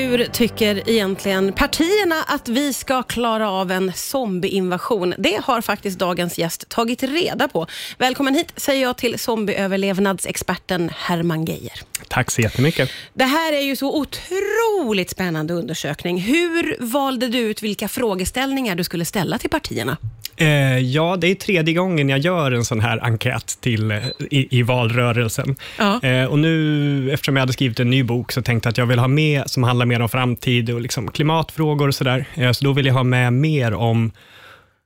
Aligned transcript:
Hur 0.00 0.24
tycker 0.24 0.90
egentligen 0.90 1.52
partierna 1.52 2.14
att 2.26 2.48
vi 2.48 2.72
ska 2.72 3.02
klara 3.02 3.50
av 3.50 3.70
en 3.70 3.92
zombieinvasion? 3.92 5.14
Det 5.18 5.40
har 5.44 5.60
faktiskt 5.60 5.98
dagens 5.98 6.38
gäst 6.38 6.68
tagit 6.68 7.02
reda 7.02 7.48
på. 7.48 7.66
Välkommen 7.98 8.34
hit 8.34 8.52
säger 8.56 8.82
jag 8.82 8.96
till 8.96 9.18
zombieöverlevnadsexperten 9.18 10.90
Herman 10.96 11.44
Geijer. 11.44 11.80
Tack 12.08 12.30
så 12.30 12.40
jättemycket. 12.40 12.90
Det 13.14 13.24
här 13.24 13.52
är 13.52 13.60
ju 13.60 13.76
så 13.76 13.96
otroligt 13.98 15.10
spännande 15.10 15.54
undersökning. 15.54 16.20
Hur 16.20 16.76
valde 16.80 17.28
du 17.28 17.38
ut 17.38 17.62
vilka 17.62 17.88
frågeställningar 17.88 18.74
du 18.74 18.84
skulle 18.84 19.04
ställa 19.04 19.38
till 19.38 19.50
partierna? 19.50 19.96
Eh, 20.40 20.78
ja, 20.78 21.16
det 21.16 21.26
är 21.26 21.34
tredje 21.34 21.74
gången 21.74 22.08
jag 22.08 22.18
gör 22.18 22.52
en 22.52 22.64
sån 22.64 22.80
här 22.80 23.04
enkät 23.04 23.58
till, 23.60 23.90
eh, 23.90 23.98
i, 24.30 24.58
i 24.58 24.62
valrörelsen. 24.62 25.56
Ja. 25.78 26.02
Eh, 26.02 26.24
och 26.24 26.38
nu, 26.38 27.10
eftersom 27.12 27.36
jag 27.36 27.42
hade 27.42 27.52
skrivit 27.52 27.80
en 27.80 27.90
ny 27.90 28.02
bok, 28.02 28.32
så 28.32 28.42
tänkte 28.42 28.66
jag 28.66 28.70
att 28.70 28.78
jag 28.78 28.86
vill 28.86 28.98
ha 28.98 29.08
med, 29.08 29.50
som 29.50 29.62
handlar 29.62 29.86
mer 29.86 30.02
om 30.02 30.08
framtid 30.08 30.70
och 30.70 30.80
liksom 30.80 31.10
klimatfrågor 31.10 31.88
och 31.88 31.94
sådär. 31.94 32.52
Så 32.52 32.64
då 32.64 32.72
vill 32.72 32.86
jag 32.86 32.94
ha 32.94 33.02
med 33.02 33.32
mer 33.32 33.74
om 33.74 34.12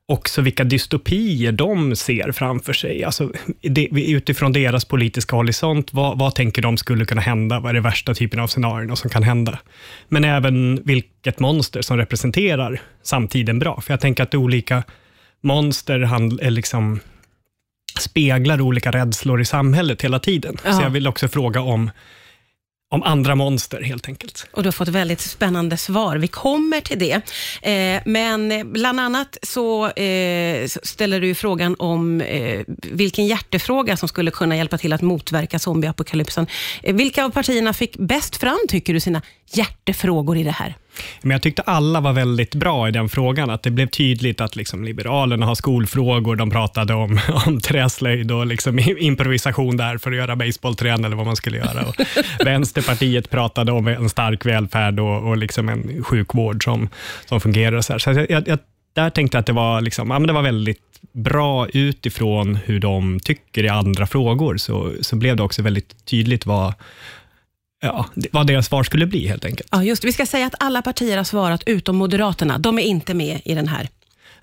också 0.08 0.42
vilka 0.42 0.64
dystopier 0.64 1.52
de 1.52 1.96
ser 1.96 2.32
framför 2.32 2.72
sig. 2.72 3.04
Alltså, 3.04 3.32
det, 3.62 3.88
utifrån 3.92 4.52
deras 4.52 4.84
politiska 4.84 5.36
horisont, 5.36 5.92
vad, 5.92 6.18
vad 6.18 6.34
tänker 6.34 6.62
de 6.62 6.76
skulle 6.76 7.04
kunna 7.04 7.20
hända? 7.20 7.60
Vad 7.60 7.70
är 7.70 7.74
det 7.74 7.80
värsta 7.80 8.14
typen 8.14 8.40
av 8.40 8.46
scenarion 8.46 8.96
som 8.96 9.10
kan 9.10 9.22
hända? 9.22 9.58
Men 10.08 10.24
även 10.24 10.80
vilket 10.84 11.40
monster 11.40 11.82
som 11.82 11.96
representerar 11.96 12.80
samtiden 13.02 13.58
bra. 13.58 13.80
För 13.80 13.92
jag 13.92 14.00
tänker 14.00 14.22
att 14.22 14.34
olika 14.34 14.82
monster 15.44 16.00
hand, 16.00 16.40
liksom, 16.42 17.00
speglar 17.98 18.60
olika 18.60 18.90
rädslor 18.90 19.40
i 19.40 19.44
samhället 19.44 20.02
hela 20.02 20.18
tiden. 20.18 20.56
Ja. 20.64 20.72
Så 20.72 20.82
jag 20.82 20.90
vill 20.90 21.06
också 21.06 21.28
fråga 21.28 21.60
om, 21.60 21.90
om 22.90 23.02
andra 23.02 23.34
monster 23.34 23.82
helt 23.82 24.08
enkelt. 24.08 24.46
Och 24.52 24.62
du 24.62 24.66
har 24.66 24.72
fått 24.72 24.88
väldigt 24.88 25.20
spännande 25.20 25.76
svar. 25.76 26.16
Vi 26.16 26.28
kommer 26.28 26.80
till 26.80 26.98
det. 26.98 27.20
Eh, 27.62 28.02
men 28.04 28.72
bland 28.72 29.00
annat 29.00 29.38
så 29.42 29.90
eh, 29.90 30.66
ställer 30.66 31.20
du 31.20 31.34
frågan 31.34 31.76
om 31.78 32.20
eh, 32.20 32.64
vilken 32.82 33.26
hjärtefråga 33.26 33.96
som 33.96 34.08
skulle 34.08 34.30
kunna 34.30 34.56
hjälpa 34.56 34.78
till 34.78 34.92
att 34.92 35.02
motverka 35.02 35.58
zombieapokalypsen. 35.58 36.46
Eh, 36.82 36.94
vilka 36.94 37.24
av 37.24 37.30
partierna 37.30 37.72
fick 37.72 37.96
bäst 37.96 38.36
fram, 38.36 38.58
tycker 38.68 38.94
du, 38.94 39.00
sina 39.00 39.22
hjärtefrågor 39.52 40.36
i 40.36 40.42
det 40.42 40.50
här? 40.50 40.74
Men 41.22 41.30
jag 41.30 41.42
tyckte 41.42 41.62
alla 41.62 42.00
var 42.00 42.12
väldigt 42.12 42.54
bra 42.54 42.88
i 42.88 42.90
den 42.90 43.08
frågan. 43.08 43.50
Att 43.50 43.62
det 43.62 43.70
blev 43.70 43.86
tydligt 43.86 44.40
att 44.40 44.56
liksom 44.56 44.84
Liberalerna 44.84 45.46
har 45.46 45.54
skolfrågor. 45.54 46.36
De 46.36 46.50
pratade 46.50 46.94
om, 46.94 47.20
om 47.46 47.60
träslöjd 47.60 48.30
och 48.30 48.46
liksom 48.46 48.78
improvisation 48.78 49.76
där 49.76 49.98
för 49.98 50.10
att 50.10 50.16
göra 50.16 50.36
basebollträn 50.36 51.04
eller 51.04 51.16
vad 51.16 51.26
man 51.26 51.36
skulle 51.36 51.56
göra. 51.56 51.86
Och 51.86 51.94
Vänsterpartiet 52.44 53.30
pratade 53.30 53.72
om 53.72 53.88
en 53.88 54.08
stark 54.08 54.46
välfärd 54.46 55.00
och, 55.00 55.28
och 55.28 55.36
liksom 55.36 55.68
en 55.68 56.04
sjukvård 56.04 56.64
som, 56.64 56.88
som 57.26 57.40
fungerar. 57.40 57.80
Så 57.80 57.98
så 57.98 58.10
jag, 58.10 58.30
jag, 58.30 58.48
jag 58.48 58.58
där 58.94 59.10
tänkte 59.10 59.36
jag 59.36 59.40
att 59.40 59.46
det 59.46 59.52
var, 59.52 59.80
liksom, 59.80 60.10
ja, 60.10 60.18
men 60.18 60.26
det 60.26 60.32
var 60.32 60.42
väldigt 60.42 60.80
bra 61.12 61.68
utifrån 61.68 62.56
hur 62.56 62.80
de 62.80 63.20
tycker 63.20 63.64
i 63.64 63.68
andra 63.68 64.06
frågor, 64.06 64.56
så, 64.56 64.92
så 65.00 65.16
blev 65.16 65.36
det 65.36 65.42
också 65.42 65.62
väldigt 65.62 66.06
tydligt 66.06 66.46
vad, 66.46 66.74
ja, 67.84 68.06
vad 68.32 68.46
deras 68.46 68.66
svar 68.66 68.82
skulle 68.82 69.06
bli 69.06 69.28
helt 69.28 69.44
enkelt. 69.44 69.68
Ja, 69.72 69.84
just 69.84 70.02
det. 70.02 70.08
Vi 70.08 70.12
ska 70.12 70.26
säga 70.26 70.46
att 70.46 70.54
alla 70.60 70.82
partier 70.82 71.16
har 71.16 71.24
svarat 71.24 71.62
utom 71.66 71.96
Moderaterna. 71.96 72.58
De 72.58 72.78
är 72.78 72.82
inte 72.82 73.14
med 73.14 73.40
i 73.44 73.54
den 73.54 73.68
här. 73.68 73.88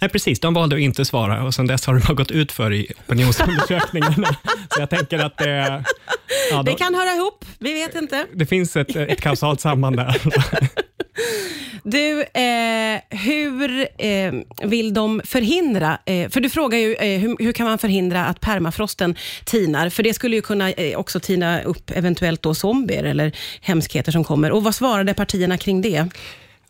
Nej, 0.02 0.10
precis. 0.10 0.40
De 0.40 0.54
valde 0.54 0.76
att 0.76 0.80
inte 0.82 1.06
svara 1.06 1.44
och 1.44 1.54
sen 1.54 1.68
dess 1.68 1.86
har 1.86 2.02
de 2.08 2.16
gått 2.16 2.32
ut 2.32 2.52
för 2.52 2.74
i 2.74 2.94
opinionsundersökningarna. 3.08 4.28
Så 4.70 4.80
jag 4.80 4.90
tänker 4.90 5.20
att 5.20 5.38
det... 5.38 5.84
Ja, 6.52 6.64
Det 6.64 6.72
då, 6.72 6.78
kan 6.78 6.96
höra 6.96 7.16
ihop, 7.16 7.46
vi 7.60 7.74
vet 7.74 7.96
inte. 7.96 8.26
det 8.34 8.46
finns 8.46 8.76
ett, 8.76 8.96
ett 8.96 9.22
kausalt 9.22 9.62
samband 9.62 9.96
där. 9.96 10.22
Du, 11.92 12.22
eh, 12.22 13.20
hur 13.20 13.88
eh, 13.98 14.34
vill 14.70 14.94
de 14.94 15.22
förhindra, 15.26 15.98
eh, 16.06 16.30
för 16.30 16.40
du 16.42 16.50
frågar 16.50 16.78
ju 16.80 16.94
eh, 16.96 17.20
hur, 17.20 17.36
hur 17.40 17.52
kan 17.52 17.66
man 17.66 17.78
förhindra 17.78 18.26
att 18.26 18.40
permafrosten 18.42 19.16
tinar? 19.46 19.90
För 19.90 20.04
det 20.04 20.14
skulle 20.14 20.36
ju 20.36 20.42
kunna 20.42 20.72
eh, 20.72 20.98
också 21.00 21.20
tina 21.20 21.62
upp 21.64 21.92
eventuellt 21.96 22.42
då 22.42 22.54
zombier 22.54 23.04
eller 23.04 23.32
hemskheter 23.62 24.12
som 24.12 24.24
kommer. 24.24 24.52
Och 24.52 24.64
vad 24.64 24.76
svarade 24.76 25.14
partierna 25.14 25.58
kring 25.58 25.82
det? 25.82 26.08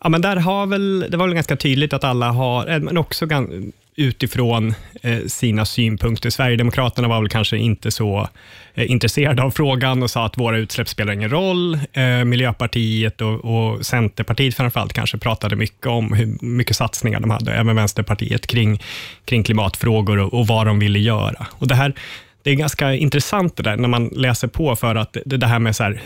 Ja, 0.02 0.08
men 0.08 0.20
där 0.22 0.36
har 0.36 0.66
väl, 0.66 1.06
det 1.10 1.16
var 1.16 1.26
väl 1.26 1.34
ganska 1.34 1.56
tydligt 1.56 1.92
att 1.92 2.04
alla 2.04 2.30
har, 2.30 2.70
eh, 2.70 2.78
men 2.78 2.98
också 2.98 3.24
gan- 3.26 3.72
utifrån 3.96 4.74
eh, 5.02 5.18
sina 5.26 5.64
synpunkter. 5.64 6.30
Sverigedemokraterna 6.30 7.08
var 7.08 7.20
väl 7.20 7.28
kanske 7.28 7.56
inte 7.56 7.90
så 7.90 8.28
eh, 8.74 8.90
intresserade 8.90 9.42
av 9.42 9.50
frågan 9.50 10.02
och 10.02 10.10
sa 10.10 10.26
att 10.26 10.38
våra 10.38 10.58
utsläpp 10.58 10.88
spelar 10.88 11.12
ingen 11.12 11.30
roll. 11.30 11.78
Eh, 11.92 12.24
Miljöpartiet 12.24 13.20
och, 13.20 13.44
och 13.44 13.86
Centerpartiet 13.86 14.54
framförallt 14.54 14.92
kanske 14.92 15.18
pratade 15.18 15.56
mycket 15.56 15.86
om 15.86 16.12
hur 16.12 16.44
mycket 16.44 16.76
satsningar 16.76 17.20
de 17.20 17.30
hade, 17.30 17.54
även 17.54 17.76
Vänsterpartiet, 17.76 18.46
kring, 18.46 18.82
kring 19.24 19.44
klimatfrågor 19.44 20.18
och, 20.18 20.34
och 20.34 20.46
vad 20.46 20.66
de 20.66 20.78
ville 20.78 20.98
göra. 20.98 21.46
Och 21.50 21.68
det 21.68 21.74
här 21.74 21.94
det 22.42 22.50
är 22.50 22.54
ganska 22.54 22.94
intressant 22.94 23.56
det 23.56 23.62
där 23.62 23.76
när 23.76 23.88
man 23.88 24.06
läser 24.06 24.48
på 24.48 24.76
för 24.76 24.94
att 24.94 25.16
det, 25.24 25.46
här 25.46 25.58
med 25.58 25.76
så 25.76 25.82
här, 25.82 26.02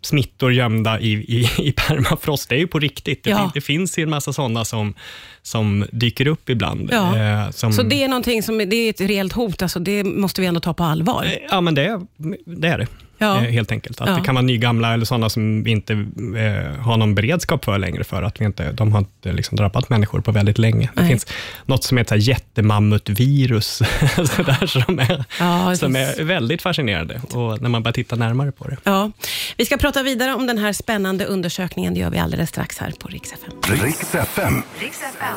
smittor 0.00 0.52
gömda 0.52 1.00
i, 1.00 1.12
i, 1.12 1.50
i 1.58 1.72
permafrost, 1.72 2.48
det 2.48 2.54
är 2.54 2.58
ju 2.58 2.66
på 2.66 2.78
riktigt. 2.78 3.24
Det, 3.24 3.30
Ja. 3.30 3.36
fin- 3.38 3.50
det 3.54 3.60
finns 3.60 3.98
ju 3.98 4.02
en 4.02 4.10
massa 4.10 4.32
sådana 4.32 4.64
som, 4.64 4.94
som 5.42 5.86
dyker 5.92 6.26
upp 6.26 6.50
ibland. 6.50 6.88
Ja. 6.92 7.18
Eh, 7.18 7.50
som, 7.50 7.72
Så 7.72 7.82
det 7.82 8.02
är 8.02 8.08
någonting 8.08 8.42
som 8.42 8.58
det 8.58 8.76
är 8.76 8.90
ett 8.90 9.00
reellt 9.00 9.32
hot, 9.32 9.62
alltså 9.62 9.78
det 9.78 10.04
måste 10.04 10.40
vi 10.40 10.46
ändå 10.46 10.60
ta 10.60 10.74
på 10.74 10.84
allvar. 10.84 11.26
Ja, 11.50 11.60
men 11.60 11.74
det, 11.74 12.00
det 12.46 12.68
är 12.68 12.78
det. 12.78 12.86
Ja. 13.18 13.36
Eh, 13.36 13.42
Helt 13.42 13.72
enkelt. 13.72 14.00
Att 14.00 14.08
Ja. 14.08 14.14
Det 14.14 14.20
kan 14.24 14.34
vara 14.34 14.42
nygamla 14.42 14.94
eller 14.94 15.04
sådana 15.04 15.30
som 15.30 15.62
vi 15.62 15.70
inte 15.70 15.92
eh, 15.92 16.80
har 16.80 16.96
någon 16.96 17.14
beredskap 17.14 17.64
för 17.64 17.78
längre, 17.78 18.04
för 18.04 18.22
att 18.22 18.40
vi 18.40 18.44
inte, 18.44 18.72
de 18.72 18.92
har 18.92 18.98
inte 18.98 19.32
liksom 19.32 19.56
drabbat 19.56 19.88
människor 19.88 20.20
på 20.20 20.32
väldigt 20.32 20.58
länge. 20.58 20.90
Det 20.94 21.00
Nej. 21.00 21.10
finns 21.10 21.26
något 21.66 21.84
som 21.84 21.98
heter 21.98 22.16
jättemammutvirus, 22.16 23.66
så 24.36 24.42
där, 24.42 24.66
som, 24.66 24.98
är, 24.98 25.24
Ja, 25.40 25.66
det 25.70 25.76
som 25.76 25.94
finns- 25.94 26.18
är 26.18 26.24
väldigt 26.24 26.62
fascinerande, 26.62 27.20
och 27.32 27.62
när 27.62 27.68
man 27.68 27.82
börjar 27.82 27.92
titta 27.92 28.16
närmare 28.16 28.52
på 28.52 28.68
det. 28.68 28.76
Ja. 28.84 29.10
Vi 29.56 29.64
ska 29.66 29.76
prata 29.76 30.02
vidare 30.02 30.34
om 30.34 30.46
den 30.46 30.58
här 30.58 30.72
spännande 30.72 31.24
undersökningen. 31.24 31.94
Det 31.94 32.00
gör 32.00 32.10
vi 32.10 32.18
alldeles 32.18 32.48
strax 32.48 32.78
här 32.78 32.90
på 32.98 33.08
Rix 33.08 33.32
FM. 34.14 34.62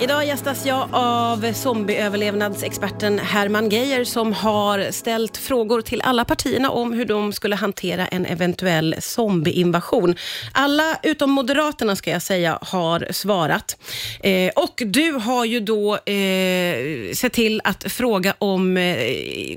Idag 0.02 0.26
gästas 0.26 0.66
jag 0.66 0.88
av 0.92 1.54
zombieöverlevnadsexperten 1.54 3.20
Herman 3.20 3.70
Geijer 3.70 4.04
som 4.04 4.34
har 4.34 4.92
ställt 4.92 5.38
frågor 5.38 5.82
till 5.82 6.02
alla 6.02 6.26
partierna 6.26 6.70
om 6.70 6.94
hur 6.94 7.06
de 7.06 7.34
skulle 7.34 7.56
hantera 7.56 7.67
hantera 7.68 8.08
en 8.08 8.26
eventuell 8.26 8.96
zombieinvasion. 9.00 10.16
Alla 10.52 10.98
utom 11.04 11.32
Moderaterna 11.32 11.96
ska 11.96 12.12
jag 12.12 12.22
säga 12.22 12.60
har 12.62 13.08
svarat. 13.12 13.78
Eh, 14.24 14.52
och 14.56 14.82
du 14.86 15.12
har 15.12 15.46
ju 15.46 15.60
då 15.60 15.96
eh, 15.96 17.14
sett 17.14 17.34
till 17.34 17.62
att 17.64 17.84
fråga 17.92 18.34
om, 18.40 18.78
eh, 18.78 18.96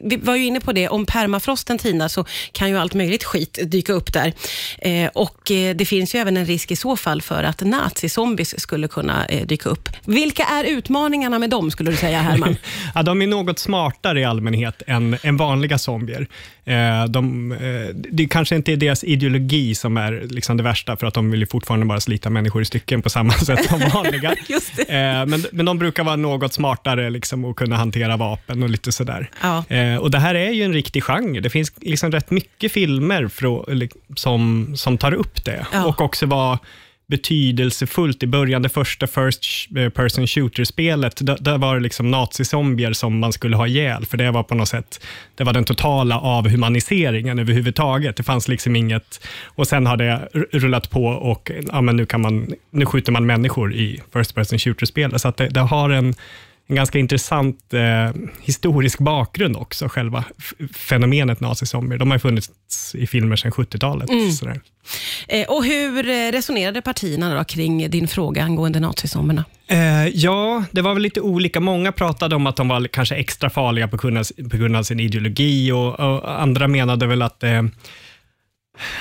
vi 0.03 0.21
var 0.23 0.37
ju 0.37 0.45
inne 0.45 0.61
på 0.61 0.73
det, 0.73 0.89
om 0.89 1.07
permafrosten 1.07 1.79
tinar 1.79 2.09
så 2.09 2.25
kan 2.53 2.69
ju 2.69 2.79
allt 2.79 2.95
möjligt 2.95 3.25
skit 3.25 3.59
dyka 3.65 3.93
upp 3.93 4.13
där. 4.13 4.33
Eh, 4.79 5.11
och 5.15 5.51
eh, 5.51 5.77
det 5.77 5.85
finns 5.85 6.15
ju 6.15 6.19
även 6.19 6.37
en 6.37 6.47
risk 6.47 6.71
i 6.71 6.77
så 6.77 6.97
fall 6.97 7.23
för 7.23 7.45
att 7.45 7.61
nazizombies 7.61 8.61
skulle 8.61 8.89
kunna 8.89 9.27
eh, 9.27 9.47
dyka 9.47 9.69
upp. 9.69 9.89
Vilka 10.05 10.43
är 10.43 10.65
utmaningarna 10.65 11.39
med 11.39 11.51
dem 11.51 11.71
skulle 11.71 11.91
du 11.91 11.97
säga 11.97 12.21
Herman? 12.21 12.57
Ja, 12.95 13.03
de 13.03 13.23
är 13.23 13.27
något 13.27 13.59
smartare 13.59 14.21
i 14.21 14.25
allmänhet 14.25 14.83
än, 14.87 15.17
än 15.23 15.37
vanliga 15.37 15.79
zombier. 15.79 16.27
Eh, 16.65 17.05
de, 17.05 17.53
eh, 17.53 17.59
det 18.11 18.27
kanske 18.27 18.57
inte 18.57 18.73
är 18.73 18.77
deras 18.77 19.05
ideologi 19.05 19.75
som 19.75 19.97
är 19.97 20.27
liksom 20.31 20.57
det 20.57 20.63
värsta, 20.63 20.97
för 20.97 21.07
att 21.07 21.15
de 21.15 21.31
vill 21.31 21.41
ju 21.41 21.47
fortfarande 21.47 21.87
bara 21.87 22.01
slita 22.01 22.31
människor 22.31 22.63
i 22.63 22.65
stycken 22.65 23.03
på 23.03 23.11
samma 23.11 23.33
sätt 23.47 23.65
som 23.65 23.81
vanliga. 23.95 24.35
Eh, 24.89 25.27
men, 25.27 25.45
men 25.53 25.67
de 25.67 25.79
brukar 25.79 26.05
vara 26.05 26.17
något 26.17 26.53
smartare 26.53 27.11
liksom, 27.11 27.45
och 27.45 27.57
kunna 27.59 27.77
hantera 27.77 28.17
vapen 28.17 28.63
och 28.63 28.71
lite 28.71 28.93
sådär. 28.93 29.31
Ja. 29.43 29.65
Eh, 29.69 29.97
och 29.97 30.11
Det 30.11 30.19
här 30.19 30.35
är 30.35 30.51
ju 30.51 30.63
en 30.63 30.73
riktig 30.73 31.05
genre. 31.05 31.41
Det 31.41 31.51
finns 31.51 31.73
liksom 31.81 32.13
rätt 32.13 32.31
mycket 32.31 32.73
filmer 32.73 33.29
frå, 33.29 33.67
eller, 33.71 33.89
som, 34.17 34.73
som 34.77 34.99
tar 34.99 35.13
upp 35.13 35.45
det 35.45 35.67
Ja. 35.73 35.85
och 35.85 36.01
också 36.01 36.27
var 36.27 36.59
betydelsefullt 37.11 38.23
i 38.23 38.27
början. 38.27 38.63
Det 38.63 38.69
första 38.69 39.07
First-person 39.07 40.25
eh, 40.25 40.27
shooter-spelet, 40.27 41.27
där, 41.27 41.37
där 41.41 41.59
var 41.59 41.75
det 41.75 41.81
liksom 41.81 42.11
nazizombier 42.11 42.93
som 42.93 43.19
man 43.19 43.33
skulle 43.33 43.57
ha 43.57 43.67
ihjäl, 43.67 44.07
för 44.07 44.17
det 44.17 44.31
var 44.31 44.43
på 44.43 44.55
något 44.55 44.69
sätt, 44.69 45.01
det 45.35 45.45
var 45.45 45.53
den 45.53 45.65
totala 45.65 46.19
avhumaniseringen 46.21 47.39
överhuvudtaget. 47.39 48.17
Det 48.17 48.23
fanns 48.23 48.49
liksom 48.49 48.77
inget, 48.77 49.27
och 49.45 49.67
sen 49.67 49.87
har 49.87 49.97
det 49.97 50.29
rullat 50.53 50.91
på 50.91 51.07
och 51.07 51.51
ja, 51.73 51.81
men 51.81 51.97
nu, 51.97 52.07
kan 52.07 52.21
man, 52.21 52.55
nu 52.71 52.87
skjuter 52.87 53.13
man 53.13 53.27
människor 53.27 53.75
i 53.75 54.03
first 54.13 54.35
person 54.35 54.59
shooter-spelet, 54.59 55.21
så 55.21 55.29
att 55.29 55.37
det, 55.37 55.49
det 55.49 55.61
har 55.61 55.91
en 55.91 56.15
en 56.71 56.77
ganska 56.77 56.99
intressant 56.99 57.75
eh, 57.75 58.11
historisk 58.43 58.99
bakgrund 58.99 59.57
också, 59.57 59.89
själva 59.89 60.25
fenomenet 60.75 61.41
nazizombier. 61.41 61.99
De 61.99 62.11
har 62.11 62.19
funnits 62.19 62.51
i 62.95 63.07
filmer 63.07 63.37
sedan 63.37 63.51
70-talet. 63.51 64.35
Sådär. 64.39 64.61
Eh, 65.29 65.49
och 65.49 65.65
hur 65.65 66.09
eh, 66.09 66.33
resonerade 66.33 66.83
partierna 66.83 67.35
då 67.35 67.45
kring 67.45 67.91
din 67.91 68.09
fråga 68.09 68.43
angående 68.43 68.81
nazizombierna? 68.81 69.45
Eh, 69.67 70.09
ja, 70.09 70.65
det 70.71 70.83
var 70.83 70.95
väl 70.95 71.03
lite 71.03 71.21
olika. 71.21 71.61
Många 71.61 71.93
pratade 71.93 72.37
om 72.37 72.47
att 72.47 72.57
de 72.57 72.69
var 72.69 72.89
kanske 72.89 73.15
extra 73.15 73.51
farliga 73.51 73.89
på 73.89 73.97
grund 73.97 74.19
av, 74.19 74.25
på 74.51 74.57
grund 74.57 74.77
av 74.77 74.83
sin 74.83 75.01
ideologi 75.01 75.73
och, 75.73 76.01
och 76.01 76.41
andra 76.43 76.69
menade 76.69 77.07
väl 77.07 77.23
att 77.23 77.43
eh, 77.43 77.63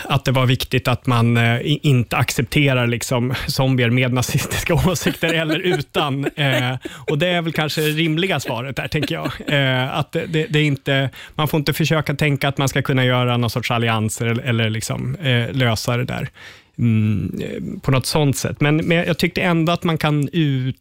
att 0.04 0.26
det 0.26 0.32
var 0.32 0.46
viktigt 0.46 0.88
att 0.88 1.08
man 1.08 1.38
eh, 1.38 1.60
inte 1.64 2.18
accepterar 2.18 2.88
liksom, 2.88 3.34
zombier 3.48 3.90
med 3.90 4.14
nazistiska 4.14 4.74
åsikter 4.88 5.34
eller 5.34 5.60
utan. 5.60 6.26
Eh, 6.26 6.76
och 7.08 7.18
Det 7.18 7.28
är 7.28 7.42
väl 7.42 7.54
kanske 7.54 7.82
det 7.82 7.88
rimliga 7.88 8.40
svaret 8.40 8.76
där, 8.76 8.88
tänker 8.88 9.16
jag. 9.16 9.32
Eh, 9.48 9.98
att 9.98 10.12
det, 10.12 10.26
det, 10.26 10.60
är 10.60 10.64
inte, 10.64 11.10
man 11.36 11.48
får 11.48 11.58
inte 11.58 11.74
försöka 11.74 12.14
tänka 12.16 12.48
att 12.48 12.58
man 12.58 12.70
ska 12.70 12.82
kunna 12.82 13.06
göra 13.06 13.38
någon 13.38 13.50
sorts 13.50 13.72
allianser 13.72 14.26
eller, 14.26 14.44
eller 14.44 14.70
liksom, 14.70 15.16
eh, 15.16 15.52
lösa 15.52 15.98
det 15.98 16.06
där 16.06 16.30
mm, 16.78 17.42
eh, 17.42 17.82
på 17.82 17.92
något 17.92 18.06
sånt 18.06 18.38
sätt. 18.38 18.62
Men, 18.62 18.78
men 18.78 18.98
jag 18.98 19.18
tyckte 19.18 19.42
ändå 19.42 19.72
att 19.72 19.84
man 19.84 19.98
kan 19.98 20.30
ut, 20.34 20.76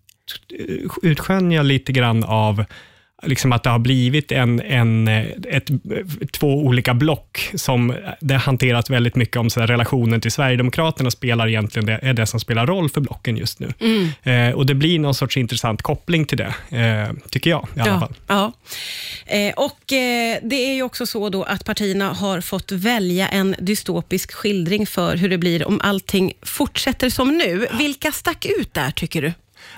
eh, 0.59 1.11
utskönja 1.11 1.63
lite 1.63 1.93
grann 1.93 2.25
av 2.25 2.65
liksom 3.23 3.53
att 3.53 3.63
det 3.63 3.71
har 3.71 3.79
blivit 3.79 4.33
en, 4.33 4.61
en, 4.61 5.09
ett, 5.09 5.71
två 6.33 6.47
olika 6.47 6.95
block 6.95 7.51
som 7.55 7.95
det 8.21 8.35
hanteras 8.35 8.91
väldigt 8.91 9.17
mycket 9.17 9.37
om 9.37 9.51
så 9.51 9.61
relationen 9.61 10.21
till 10.21 10.33
Sverigedemokraterna 10.33 11.11
spelar 11.11 11.49
egentligen 11.49 11.87
det, 11.87 11.99
är 12.03 12.13
det 12.13 12.27
som 12.27 12.41
spelar 12.41 12.67
roll 12.67 12.91
för 12.91 13.01
blocken 13.01 13.37
just 13.37 13.61
nu. 13.61 13.73
Mm. 13.81 14.09
Eh, 14.23 14.55
och 14.55 14.67
Det 14.67 14.75
blir 14.75 14.99
någon 14.99 15.15
sorts 15.15 15.37
intressant 15.37 15.83
koppling 15.83 16.25
till 16.25 16.39
det, 16.39 16.55
eh, 16.71 17.17
tycker 17.31 17.51
jag 17.51 17.67
i 17.77 17.81
alla 17.81 17.91
ja, 17.91 18.01
fall. 18.01 18.15
Ja. 18.27 18.53
Eh, 19.27 19.55
och 19.57 19.93
eh, 19.93 20.39
Det 20.43 20.57
är 20.57 20.75
ju 20.75 20.83
också 20.83 21.07
så 21.07 21.29
då 21.29 21.43
att 21.43 21.65
partierna 21.65 22.13
har 22.13 22.41
fått 22.41 22.73
välja 22.73 23.29
en 23.29 23.57
dystopisk 23.59 24.33
skildring 24.33 24.87
för 24.87 25.17
hur 25.17 25.29
det 25.29 25.39
blir 25.39 25.69
om 25.69 25.81
allting 25.85 26.33
fortsätter 26.43 27.11
som 27.11 27.39
nu. 27.39 27.67
Vilka 27.79 28.13
stack 28.13 28.47
ut 28.59 28.75
där, 28.75 28.91
tycker 28.91 29.23
du? 29.23 29.33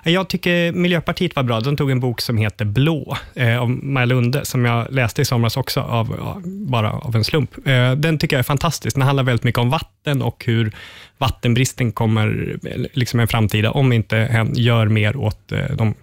Jag 0.04 0.28
tycker 0.28 0.72
Miljöpartiet 0.72 1.36
var 1.36 1.42
bra. 1.42 1.60
De 1.60 1.76
tog 1.76 1.90
en 1.90 2.00
bok 2.00 2.20
som 2.20 2.36
heter 2.36 2.64
Blå, 2.64 3.16
eh, 3.34 3.60
av 3.62 3.70
Maja 3.70 4.06
Lunde, 4.06 4.44
som 4.44 4.64
jag 4.64 4.92
läste 4.92 5.22
i 5.22 5.24
somras 5.24 5.56
också, 5.56 5.80
av, 5.80 6.40
bara 6.44 6.92
av 6.92 7.16
en 7.16 7.24
slump. 7.24 7.66
Eh, 7.66 7.92
den 7.92 8.18
tycker 8.18 8.36
jag 8.36 8.38
är 8.38 8.44
fantastisk. 8.44 8.96
Den 8.96 9.02
handlar 9.02 9.24
väldigt 9.24 9.44
mycket 9.44 9.58
om 9.58 9.70
vatten 9.70 10.22
och 10.22 10.44
hur 10.46 10.72
vattenbristen 11.18 11.92
kommer 11.92 12.56
eh, 12.64 12.84
liksom 12.92 13.20
en 13.20 13.28
framtida, 13.28 13.70
om 13.70 13.90
vi 13.90 13.96
inte 13.96 14.46
gör 14.54 14.88
mer 14.88 15.16
åt 15.16 15.52
eh, 15.52 15.76
de 15.76 15.94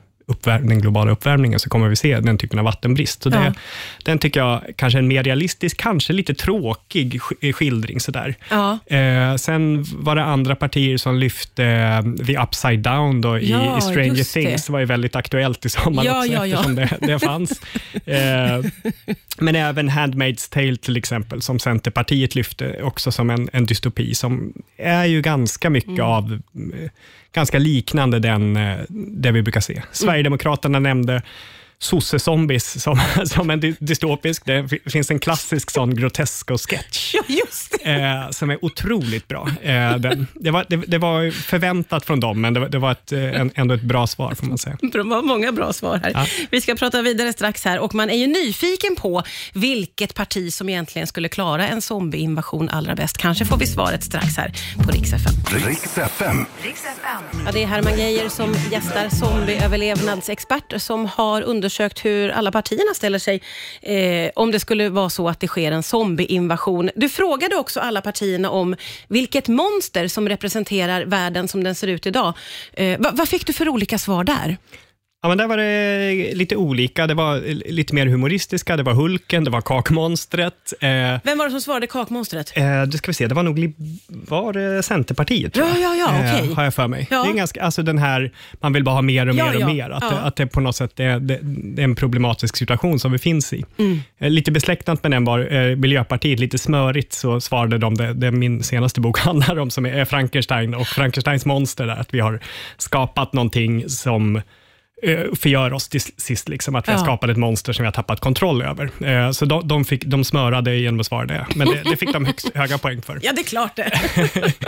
den 0.44 0.82
globala 0.82 1.12
uppvärmningen, 1.12 1.60
så 1.60 1.70
kommer 1.70 1.88
vi 1.88 1.96
se 1.96 2.20
den 2.20 2.38
typen 2.38 2.60
av 2.60 2.66
vattenbrist. 2.66 3.24
Så 3.24 3.30
det, 3.30 3.38
ja. 3.46 3.54
Den 4.04 4.20
tycker 4.20 4.40
jag 4.40 4.62
kanske 4.76 4.98
är 4.98 5.02
en 5.02 5.08
mer 5.08 5.24
realistisk, 5.24 5.78
kanske 5.78 6.14
lite 6.14 6.34
tråkig 6.34 7.22
skildring. 7.54 8.00
Sådär. 8.00 8.36
Ja. 8.50 8.80
Eh, 8.86 9.36
sen 9.36 9.86
var 9.88 10.16
det 10.16 10.24
andra 10.24 10.56
partier 10.56 10.98
som 10.98 11.18
lyfte 11.18 11.64
uh, 11.64 12.26
The 12.26 12.38
Upside 12.38 12.80
Down 12.80 13.22
då, 13.22 13.40
i, 13.40 13.52
ja, 13.52 13.78
i 13.78 13.82
Stranger 13.82 14.34
Things. 14.34 14.66
Det 14.66 14.72
var 14.72 14.80
ju 14.80 14.86
väldigt 14.86 15.16
aktuellt 15.16 15.66
i 15.66 15.70
sommar 15.70 16.04
ja, 16.04 16.20
också, 16.20 16.34
ja, 16.34 16.46
eftersom 16.46 16.76
det, 16.76 16.98
det 17.00 17.20
fanns. 17.20 17.52
eh, 18.06 18.72
men 19.38 19.56
även 19.56 19.90
Handmaid's 19.90 20.54
Tale 20.54 20.76
till 20.76 20.98
exempel, 20.98 21.42
som 21.42 21.60
Centerpartiet 21.60 22.36
lyfte 22.36 22.84
också 22.84 23.12
som 23.12 23.30
en, 23.30 23.50
en 23.54 23.66
dystopi, 23.66 24.16
som 24.16 24.54
är 24.78 25.06
ju 25.06 25.22
ganska 25.22 25.70
mycket 25.70 25.90
mm. 25.90 26.06
av 26.06 26.42
eh, 26.74 26.90
ganska 27.38 27.60
liknande 27.60 28.20
den, 28.20 28.56
eh, 28.56 28.78
det 28.90 29.32
vi 29.32 29.42
brukar 29.42 29.62
se. 29.62 29.74
Mm. 29.74 29.86
Sverigedemokraterna 29.92 30.80
nämnde 30.80 31.22
sosse-zombies 31.80 32.82
som, 32.82 33.00
som 33.26 33.50
en 33.50 33.76
dystopisk. 33.80 34.46
Det 34.46 34.68
finns 34.86 35.12
en 35.12 35.20
klassisk 35.20 35.72
sån 35.72 35.96
Grotesco-sketch 35.96 37.14
ja, 37.14 37.22
just 37.28 37.76
eh, 37.82 38.30
som 38.30 38.50
är 38.50 38.66
otroligt 38.66 39.28
bra. 39.28 39.50
Eh, 39.62 39.98
den, 39.98 40.28
det, 40.34 40.52
var, 40.52 40.66
det, 40.70 40.76
det, 40.76 40.98
var 40.98 41.32
förväntat 41.32 42.06
från 42.06 42.20
dem, 42.20 42.42
men 42.42 42.54
det, 42.54 42.68
det 42.68 42.78
var 42.78 42.92
ett, 42.92 43.12
eh, 43.12 43.42
en, 43.42 43.52
ändå 43.56 43.74
ett 43.74 43.82
bra 43.82 44.08
svar 44.08 44.34
får 44.36 44.46
man 44.46 44.58
säga. 44.58 44.78
Det 44.82 45.04
var 45.04 45.22
många 45.22 45.52
bra 45.52 45.74
svar 45.74 46.00
här. 46.04 46.12
Ja. 46.14 46.26
Vi 46.52 46.62
ska 46.62 46.76
prata 46.76 47.02
vidare 47.02 47.34
strax 47.34 47.66
här 47.66 47.80
och 47.80 47.96
man 47.96 48.10
är 48.10 48.18
ju 48.18 48.28
nyfiken 48.28 48.96
på 48.96 49.24
vilket 49.54 50.16
parti 50.16 50.54
som 50.54 50.70
egentligen 50.70 51.08
skulle 51.08 51.30
klara 51.30 51.68
en 51.68 51.82
zombieinvasion 51.82 52.70
allra 52.70 52.96
bäst. 52.96 53.18
Kanske 53.18 53.46
får 53.46 53.58
vi 53.58 53.68
svaret 53.68 54.04
strax 54.04 54.38
här 54.38 54.52
på 54.86 54.92
Rix 54.92 55.14
FM. 55.14 55.34
Rix 55.52 55.98
FM. 55.98 56.46
Ja, 57.46 57.52
det 57.52 57.64
är 57.64 57.68
Herman 57.68 58.00
Geijer 58.00 58.30
som 58.30 58.56
gästar 58.72 59.10
zombieöverlevnadsexpert 59.10 60.82
som 60.82 61.06
har 61.06 61.42
under 61.42 61.67
undersökt 61.68 62.06
hur 62.06 62.30
alla 62.30 62.52
partierna 62.52 62.94
ställer 62.94 63.20
sig 63.20 63.42
eh, 63.82 64.32
om 64.36 64.52
det 64.52 64.60
skulle 64.60 64.90
vara 64.90 65.10
så 65.10 65.30
att 65.30 65.40
det 65.40 65.48
sker 65.48 65.72
en 65.72 65.84
zombieinvasion. 65.84 66.90
Du 66.96 67.10
frågade 67.10 67.56
också 67.56 67.80
alla 67.80 68.02
partierna 68.02 68.50
om 68.50 68.76
vilket 69.10 69.48
monster 69.48 70.08
som 70.08 70.30
representerar 70.30 71.06
världen 71.06 71.48
som 71.48 71.64
den 71.64 71.76
ser 71.76 71.88
ut 71.88 72.06
idag. 72.06 72.34
Eh, 72.74 73.00
vad, 73.00 73.18
vad 73.18 73.30
fick 73.30 73.46
du 73.46 73.54
för 73.54 73.70
olika 73.70 73.98
svar 73.98 74.24
där? 74.24 74.58
Ja, 75.22 75.30
men 75.30 75.38
där 75.38 75.48
var 75.48 75.58
det 75.58 76.36
lite 76.36 76.56
olika. 76.56 77.08
Det 77.08 77.14
var 77.14 77.40
lite 77.72 77.96
mer 77.96 78.06
humoristiska. 78.06 78.78
Det 78.78 78.84
var 78.84 78.94
Hulken, 78.94 79.44
det 79.44 79.52
var 79.52 79.62
Kakmonstret. 79.62 80.74
Eh, 80.80 80.90
Vem 81.24 81.38
var 81.38 81.46
det 81.46 81.52
som 81.52 81.62
svarade 81.62 81.88
Kakmonstret? 81.88 82.54
Eh, 82.56 82.84
det 82.84 82.98
ska 82.98 83.08
vi 83.12 83.14
se, 83.14 83.28
det 83.28 83.36
var 83.36 83.44
nog 83.44 83.74
var 84.08 84.54
det 84.54 84.84
Centerpartiet, 84.84 85.54
tror 85.54 85.68
jag. 85.68 85.80
Ja, 85.80 85.96
ja, 85.96 85.96
ja, 85.96 86.38
okay. 86.38 86.50
eh, 86.50 86.56
har 86.56 86.64
jag 86.64 86.74
för 86.74 86.88
mig. 86.88 87.08
Ja. 87.12 87.24
Det 87.24 87.30
är 87.30 87.34
ganska, 87.34 87.64
alltså 87.64 87.84
den 87.84 87.98
här, 87.98 88.32
man 88.54 88.74
vill 88.74 88.84
bara 88.84 88.96
ha 88.96 89.02
mer 89.02 89.30
och 89.30 89.36
mer 89.36 89.54
ja, 89.54 89.66
och 89.66 89.74
mer. 89.74 89.90
Att, 89.90 90.10
det, 90.10 90.20
att 90.20 90.36
det 90.36 90.48
på 90.48 90.60
något 90.60 90.76
sätt 90.76 91.00
är, 91.00 91.20
det, 91.20 91.40
det 91.44 91.82
är 91.82 91.84
en 91.84 91.96
problematisk 91.96 92.58
situation 92.58 93.00
som 93.00 93.12
vi 93.12 93.18
finns 93.18 93.54
i. 93.54 93.66
Mm. 93.78 94.00
Eh, 94.18 94.30
lite 94.30 94.52
besläktat 94.52 95.04
med 95.04 95.12
den 95.12 95.26
var 95.26 95.54
eh, 95.54 95.76
Miljöpartiet, 95.76 96.40
lite 96.40 96.58
smörigt 96.58 97.14
så 97.14 97.42
svarade 97.42 97.78
de, 97.78 97.96
det, 97.96 98.14
det 98.14 98.32
min 98.32 98.64
senaste 98.64 99.02
bok 99.02 99.20
handlar 99.28 99.60
om, 99.60 99.70
som 99.70 99.86
är 99.86 100.06
Frankenstein 100.06 100.76
och 100.76 100.88
Frankensteins 100.88 101.46
monster, 101.46 101.88
där, 101.88 101.96
att 101.96 102.14
vi 102.14 102.20
har 102.20 102.40
skapat 102.78 103.34
någonting 103.34 103.90
som 103.90 104.42
förgör 105.36 105.74
oss 105.74 105.90
till 105.90 106.02
sist, 106.02 106.50
liksom, 106.50 106.76
att 106.76 106.88
vi 106.88 106.92
ja. 106.92 106.98
har 106.98 107.06
skapat 107.06 107.30
ett 107.30 107.38
monster 107.38 107.74
som 107.74 107.84
vi 107.84 107.88
har 107.88 107.94
tappat 107.94 108.20
kontroll 108.20 108.62
över. 108.62 108.90
Eh, 109.06 109.32
så 109.32 109.46
de, 109.46 109.68
de, 109.68 109.86
fick, 109.86 110.06
de 110.06 110.24
smörade 110.24 110.76
genom 110.76 111.00
att 111.00 111.06
svara 111.06 111.26
det, 111.26 111.48
men 111.56 111.68
det, 111.68 111.82
det 111.84 111.98
fick 111.98 112.14
de 112.14 112.26
högst, 112.26 112.56
höga 112.56 112.78
poäng 112.78 113.02
för. 113.02 113.20
Ja, 113.24 113.34
det 113.34 113.42
är 113.42 113.44
klart 113.44 113.76
det. 113.76 113.92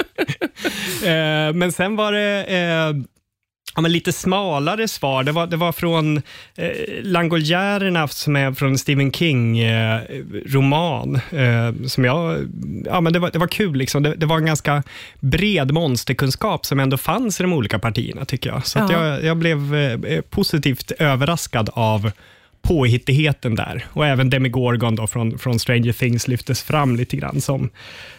Eh, 1.03 1.53
men 1.53 1.71
sen 1.71 1.95
var 1.95 2.11
det 2.11 2.45
Ja, 3.75 3.81
men 3.81 3.91
lite 3.91 4.13
smalare 4.13 4.87
svar. 4.87 5.23
Det 5.23 5.31
var, 5.31 5.47
det 5.47 5.57
var 5.57 5.71
från 5.71 6.17
eh, 6.55 6.71
Langoliärerna, 7.01 8.07
som 8.07 8.35
är 8.35 8.53
från 8.53 8.77
Stephen 8.77 9.11
King-roman. 9.11 11.21
Eh, 11.31 11.67
eh, 11.67 11.73
som 11.87 12.05
jag, 12.05 12.47
ja, 12.85 13.01
men 13.01 13.13
det, 13.13 13.19
var, 13.19 13.31
det 13.31 13.39
var 13.39 13.47
kul. 13.47 13.75
Liksom. 13.75 14.03
Det, 14.03 14.15
det, 14.15 14.25
var 14.25 14.37
en 14.37 14.45
ganska 14.45 14.83
bred 15.19 15.71
monsterkunskap 15.71 16.65
som 16.65 16.79
ändå 16.79 16.97
fanns 16.97 17.39
i 17.39 17.43
de 17.43 17.53
olika 17.53 17.79
partierna, 17.79 18.25
tycker 18.25 18.49
jag. 18.49 18.67
Så 18.67 18.79
ja. 18.79 18.91
jag, 18.91 19.23
jag 19.23 19.37
blev 19.37 19.75
eh, 19.75 20.21
positivt 20.21 20.91
överraskad 20.91 21.69
av 21.73 22.11
påhittigheten 22.61 23.55
där. 23.55 23.85
Och 23.93 24.07
även 24.07 24.29
Demigorgon 24.29 24.95
då 24.95 25.07
från, 25.07 25.37
från 25.37 25.59
Stranger 25.59 25.93
Things 25.93 26.27
lyftes 26.27 26.63
fram 26.63 26.95
lite 26.95 27.17
grann 27.17 27.41
som... 27.41 27.69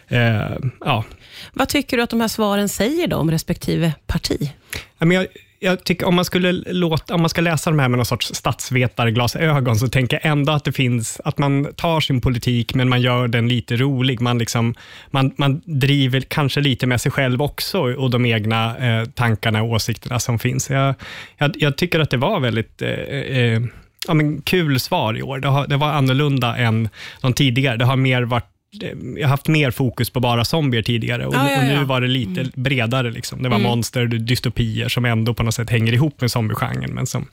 Eh, 0.09 0.57
ja. 0.81 1.05
Vad 1.53 1.69
tycker 1.69 1.97
du 1.97 2.03
att 2.03 2.11
de 2.11 2.21
här 2.21 2.29
svaren 2.29 2.69
säger 2.69 3.07
då 3.07 3.17
om 3.17 3.31
respektive 3.31 3.93
parti? 4.07 4.53
jag, 4.99 5.27
jag 5.63 5.85
tycker 5.85 6.07
om 6.07 6.15
man, 6.15 6.25
skulle 6.25 6.53
låta, 6.53 7.15
om 7.15 7.21
man 7.21 7.31
ska 7.31 7.41
läsa 7.41 7.71
de 7.71 7.79
här 7.79 7.89
med 7.89 7.99
någon 7.99 8.07
sorts 8.07 8.35
statsvetarglasögon, 8.35 9.77
så 9.77 9.89
tänker 9.89 10.21
jag 10.23 10.33
ändå 10.33 10.53
att 10.53 10.65
det 10.65 10.73
finns, 10.73 11.21
att 11.25 11.39
man 11.39 11.69
tar 11.77 12.01
sin 12.01 12.21
politik, 12.21 12.75
men 12.75 12.89
man 12.89 13.01
gör 13.01 13.29
den 13.29 13.49
lite 13.49 13.77
rolig. 13.77 14.21
Man, 14.21 14.39
liksom, 14.39 14.75
man, 15.11 15.33
man 15.37 15.61
driver 15.65 16.21
kanske 16.21 16.61
lite 16.61 16.87
med 16.87 17.01
sig 17.01 17.13
själv 17.13 17.43
också 17.43 17.81
och 17.81 18.11
de 18.11 18.27
egna 18.27 18.79
eh, 18.79 19.05
tankarna 19.05 19.63
och 19.63 19.71
åsikterna 19.71 20.19
som 20.19 20.39
finns. 20.39 20.71
Jag, 20.71 20.95
jag, 21.39 21.53
jag, 21.55 21.77
tycker 21.77 22.01
att 22.01 22.11
det 22.11 22.17
var 22.17 22.41
väldigt 22.41 22.83
eh, 22.83 22.91
eh, 22.91 23.63
ja, 24.09 24.15
men 24.15 24.43
kul 24.43 24.81
svar 24.81 25.19
i 25.19 25.23
år. 25.23 25.39
Det, 25.39 25.49
har, 25.49 25.67
det 25.67 25.77
var 25.77 25.89
annorlunda 25.89 26.57
än 26.57 26.89
de 27.21 27.33
tidigare. 27.33 27.77
Det 27.77 27.85
har 27.85 27.97
mer 27.97 28.23
varit 28.23 28.47
jag 29.17 29.23
har 29.23 29.29
haft 29.29 29.49
mer 29.49 29.71
fokus 29.71 30.11
på 30.11 30.21
bara 30.21 30.45
zombier 30.45 30.83
tidigare 30.83 31.27
och, 31.27 31.35
ja, 31.35 31.51
ja, 31.51 31.53
ja. 31.53 31.59
och 31.59 31.65
nu 31.65 31.85
var 31.85 32.01
det 32.01 32.09
lite 32.09 32.41
mm. 32.41 32.53
bredare. 32.55 33.11
Liksom. 33.11 33.43
Det 33.43 33.49
var 33.49 33.57
mm. 33.57 33.69
monster, 33.69 34.07
dystopier 34.07 34.89
som 34.89 35.05
ändå 35.05 35.35
på 35.35 35.43
något 35.43 35.55
sätt 35.55 35.71
hänger 35.71 35.93
ihop 35.93 36.21
med 36.21 36.31
zombiegenren, 36.31 36.91
men 36.95 37.07
som 37.07 37.27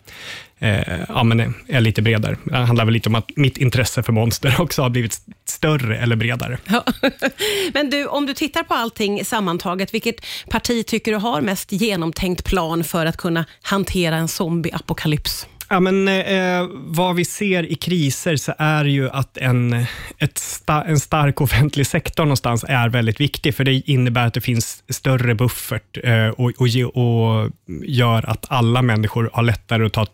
eh, 0.59 0.79
ja, 1.07 1.23
men 1.23 1.53
är, 1.67 1.81
lite 1.81 2.01
bredare. 2.01 2.37
Det 2.43 2.55
handlar 2.55 2.85
väl 2.85 2.93
lite 2.93 3.09
om 3.09 3.15
att 3.15 3.29
mitt 3.35 3.57
intresse 3.57 4.03
för 4.03 4.13
monster 4.13 4.55
också 4.61 4.81
har 4.81 4.89
blivit 4.89 5.21
större 5.45 5.97
eller 5.97 6.15
bredare. 6.15 6.57
men 7.73 7.89
du, 7.89 8.05
om 8.05 8.25
du 8.25 8.33
tittar 8.33 8.63
på 8.63 8.73
allting 8.73 9.25
sammantaget, 9.25 9.93
vilket 9.93 10.25
parti 10.49 10.85
tycker 10.85 11.11
du 11.11 11.17
har 11.17 11.41
mest 11.41 11.71
genomtänkt 11.71 12.43
plan 12.43 12.83
för 12.83 13.05
att 13.05 13.17
kunna 13.17 13.45
hantera 13.61 14.15
en 14.15 14.27
zombieapokalyps? 14.27 15.47
Ja, 15.69 15.79
men, 15.79 16.07
eh, 16.07 16.15
eh, 16.15 16.67
vad 16.73 17.15
vi 17.15 17.25
ser 17.25 17.71
i 17.71 17.75
kriser 17.75 18.35
så 18.35 18.53
är 18.57 18.85
ju 18.85 19.09
att 19.09 19.37
en, 19.37 19.85
ett 20.17 20.37
sta, 20.37 20.83
en 20.83 20.99
stark 20.99 21.41
offentlig 21.41 21.87
sektor 21.87 22.23
någonstans 22.23 22.65
är 22.67 22.89
väldigt 22.89 23.21
viktig, 23.21 23.55
för 23.55 23.63
det 23.63 23.89
innebär 23.89 24.27
att 24.27 24.33
det 24.33 24.41
finns 24.41 24.83
större 24.89 25.35
buffert 25.35 25.97
eh, 26.03 26.27
och, 26.27 26.51
och, 26.57 26.67
och 27.03 27.51
gör 27.83 28.29
att 28.29 28.45
alla 28.49 28.81
människor 28.81 29.29
har 29.33 29.43
lättare 29.43 29.85
att 29.85 29.93
ta 29.93 30.07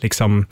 liksom, 0.00 0.38
eh, 0.40 0.46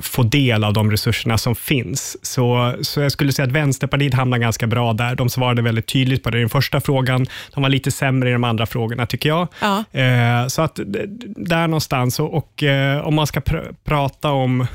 få 0.00 0.22
del 0.22 0.64
av 0.64 0.72
de 0.72 0.90
resurserna 0.90 1.38
som 1.38 1.54
finns. 1.54 2.16
Så, 2.22 2.74
så 2.80 3.00
jag 3.00 3.12
skulle 3.12 3.32
säga 3.32 3.46
att 3.46 3.52
Vänsterpartiet 3.52 4.14
hamnar 4.14 4.38
ganska 4.38 4.66
bra 4.66 4.92
där. 4.92 5.14
De 5.14 5.30
svarade 5.30 5.62
väldigt 5.62 5.86
tydligt 5.86 6.22
på 6.22 6.30
det 6.30 6.38
i 6.38 6.40
den 6.40 6.48
första 6.48 6.80
frågan. 6.80 7.26
De 7.54 7.62
var 7.62 7.70
lite 7.70 7.90
sämre 7.90 8.28
i 8.28 8.32
de 8.32 8.44
andra 8.44 8.66
frågorna, 8.66 9.06
tycker 9.06 9.28
jag. 9.28 9.48
Ja. 9.60 9.84
Eh, 10.00 10.46
så 10.46 10.62
att 10.62 10.80
där 11.26 11.68
någonstans, 11.68 12.20
och, 12.20 12.34
och 12.34 12.62
eh, 12.62 13.06
om 13.06 13.14
man 13.14 13.26
ska 13.26 13.40
pr 13.40 13.58
prata 13.84 14.30
om 14.30 14.66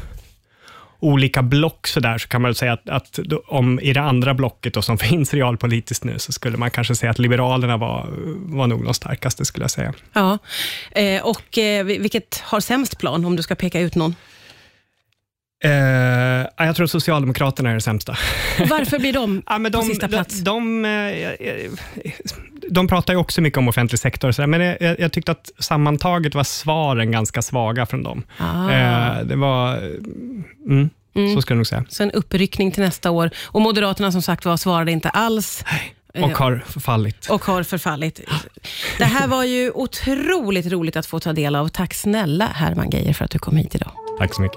olika 1.03 1.41
block 1.41 1.87
så 1.87 1.99
där, 1.99 2.17
så 2.17 2.27
kan 2.27 2.41
man 2.41 2.49
väl 2.49 2.55
säga 2.55 2.73
att, 2.73 2.89
att 2.89 3.19
om 3.47 3.79
i 3.79 3.93
det 3.93 4.01
andra 4.01 4.33
blocket 4.33 4.73
då, 4.73 4.81
som 4.81 4.97
finns 5.09 5.33
realpolitiskt 5.33 6.03
nu, 6.03 6.19
så 6.19 6.31
skulle 6.31 6.57
man 6.57 6.71
kanske 6.71 6.95
säga 6.95 7.11
att 7.11 7.19
Liberalerna 7.19 7.77
var, 7.77 8.07
var 8.35 8.67
nog 8.67 8.83
de 8.83 8.93
starkaste, 8.93 9.45
skulle 9.45 9.63
jag 9.63 9.71
säga. 9.71 9.93
Ja, 10.13 10.37
eh, 10.91 11.23
och 11.23 11.57
eh, 11.57 11.85
vilket 11.85 12.41
har 12.43 12.59
sämst 12.59 12.97
plan, 12.97 13.25
om 13.25 13.35
du 13.35 13.43
ska 13.43 13.55
peka 13.55 13.79
ut 13.79 13.95
någon? 13.95 14.15
Uh, 15.65 15.71
jag 16.57 16.75
tror 16.75 16.87
Socialdemokraterna 16.87 17.69
är 17.69 17.73
det 17.73 17.81
sämsta. 17.81 18.17
Varför 18.69 18.99
blir 18.99 19.13
de 19.13 19.43
ja, 19.49 19.59
de, 19.59 19.71
på 19.71 19.81
sista 19.81 20.07
plats? 20.07 20.39
De, 20.39 20.81
de, 20.81 20.85
eh, 21.39 21.71
de, 22.69 22.87
pratar 22.87 23.13
ju 23.13 23.19
också 23.19 23.41
mycket 23.41 23.57
om 23.57 23.67
offentlig 23.67 23.99
sektor, 23.99 24.31
så 24.31 24.47
men 24.47 24.61
jag, 24.61 24.99
jag, 24.99 25.11
tyckte 25.11 25.31
att 25.31 25.51
sammantaget 25.59 26.35
var 26.35 26.43
svaren 26.43 27.11
ganska 27.11 27.41
svaga 27.41 27.85
från 27.85 28.03
dem. 28.03 28.23
Ah. 28.37 28.63
Uh, 28.63 29.25
det 29.25 29.35
var... 29.35 29.77
Mm, 29.77 30.89
mm. 31.15 31.35
Så 31.35 31.41
skulle 31.41 31.55
jag 31.55 31.57
nog 31.57 31.67
säga. 31.67 31.85
Så 31.89 32.03
en 32.03 32.11
uppryckning 32.11 32.71
till 32.71 32.83
nästa 32.83 33.11
år. 33.11 33.29
Och 33.43 33.61
Moderaterna 33.61 34.11
som 34.11 34.21
sagt 34.21 34.45
var 34.45 34.57
svarade 34.57 34.91
inte 34.91 35.09
alls. 35.09 35.63
Och 36.21 36.37
har 36.37 36.63
förfallit. 36.67 37.29
Och 37.29 37.45
har 37.45 37.63
förfallit. 37.63 38.19
Det 38.97 39.05
här 39.05 39.27
var 39.27 39.43
ju 39.43 39.71
otroligt 39.71 40.65
roligt 40.65 40.95
att 40.95 41.05
få 41.05 41.19
ta 41.19 41.33
del 41.33 41.55
av. 41.55 41.67
Tack 41.67 41.93
snälla 41.93 42.45
Herman 42.45 42.89
Geijer 42.89 43.13
för 43.13 43.25
att 43.25 43.31
du 43.31 43.39
kom 43.39 43.57
hit 43.57 43.75
idag. 43.75 43.91
Tack 44.19 44.35
så 44.35 44.41
mycket. 44.41 44.51